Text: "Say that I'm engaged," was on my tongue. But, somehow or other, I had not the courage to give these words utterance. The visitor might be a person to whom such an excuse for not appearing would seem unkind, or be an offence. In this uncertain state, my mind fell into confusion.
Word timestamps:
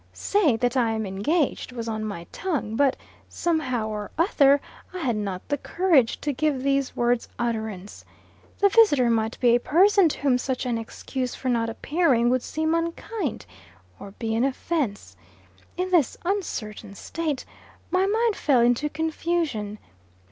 "Say 0.13 0.55
that 0.55 0.75
I'm 0.75 1.05
engaged," 1.05 1.71
was 1.71 1.87
on 1.87 2.03
my 2.03 2.25
tongue. 2.31 2.75
But, 2.75 2.95
somehow 3.29 3.87
or 3.89 4.09
other, 4.17 4.59
I 4.91 4.97
had 4.97 5.15
not 5.15 5.47
the 5.47 5.59
courage 5.59 6.19
to 6.21 6.33
give 6.33 6.63
these 6.63 6.95
words 6.95 7.29
utterance. 7.37 8.03
The 8.59 8.69
visitor 8.69 9.11
might 9.11 9.39
be 9.39 9.53
a 9.53 9.59
person 9.59 10.09
to 10.09 10.19
whom 10.21 10.39
such 10.39 10.65
an 10.65 10.79
excuse 10.79 11.35
for 11.35 11.49
not 11.49 11.69
appearing 11.69 12.31
would 12.31 12.41
seem 12.41 12.73
unkind, 12.73 13.45
or 13.99 14.09
be 14.17 14.33
an 14.33 14.43
offence. 14.43 15.15
In 15.77 15.91
this 15.91 16.17
uncertain 16.25 16.95
state, 16.95 17.45
my 17.91 18.07
mind 18.07 18.35
fell 18.35 18.61
into 18.61 18.89
confusion. 18.89 19.77